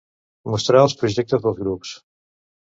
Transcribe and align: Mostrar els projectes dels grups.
Mostrar 0.53 0.81
els 0.85 0.97
projectes 1.03 1.45
dels 1.45 1.61
grups. 1.63 1.95